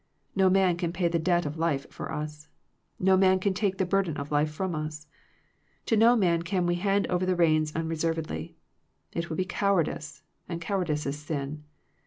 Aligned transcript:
No 0.35 0.49
man 0.49 0.77
can 0.77 0.91
pay 0.91 1.07
the 1.09 1.19
debt 1.19 1.45
of 1.45 1.59
life 1.59 1.87
for 1.91 2.11
us. 2.11 2.47
No 2.97 3.15
man 3.15 3.37
can 3.39 3.53
take 3.53 3.77
the 3.77 3.85
burden 3.85 4.17
of 4.17 4.31
life 4.31 4.49
from 4.49 4.73
us. 4.73 5.05
To 5.85 5.95
no 5.95 6.15
man 6.15 6.41
can 6.41 6.65
we 6.65 6.73
hand 6.73 7.05
over 7.05 7.23
the 7.23 7.35
reins 7.35 7.71
un« 7.75 7.87
reservedly. 7.87 8.55
It 9.13 9.29
would 9.29 9.37
be 9.37 9.45
cowardice, 9.45 10.23
and 10.49 10.59
cowardice 10.59 11.05
is 11.05 11.19
sin. 11.19 11.65